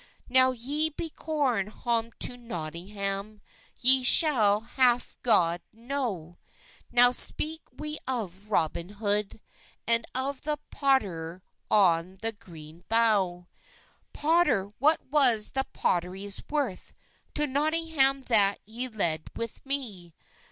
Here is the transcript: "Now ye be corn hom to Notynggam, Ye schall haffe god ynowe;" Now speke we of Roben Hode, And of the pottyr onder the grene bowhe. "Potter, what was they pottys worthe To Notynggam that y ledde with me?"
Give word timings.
"Now 0.27 0.49
ye 0.49 0.89
be 0.89 1.11
corn 1.11 1.67
hom 1.67 2.11
to 2.21 2.35
Notynggam, 2.35 3.39
Ye 3.77 4.01
schall 4.03 4.61
haffe 4.61 5.15
god 5.21 5.61
ynowe;" 5.75 6.37
Now 6.91 7.11
speke 7.11 7.61
we 7.77 7.99
of 8.07 8.47
Roben 8.49 8.89
Hode, 8.93 9.39
And 9.87 10.07
of 10.15 10.41
the 10.41 10.57
pottyr 10.71 11.43
onder 11.69 12.17
the 12.19 12.31
grene 12.31 12.83
bowhe. 12.89 13.45
"Potter, 14.11 14.71
what 14.79 14.99
was 15.11 15.49
they 15.49 15.61
pottys 15.71 16.41
worthe 16.49 16.93
To 17.35 17.43
Notynggam 17.45 18.25
that 18.25 18.57
y 18.67 18.87
ledde 18.91 19.27
with 19.35 19.63
me?" 19.67 20.15